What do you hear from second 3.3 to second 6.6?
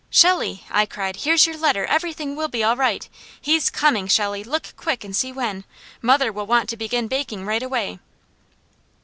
He's coming, Shelley! Look quick, and see when! Mother will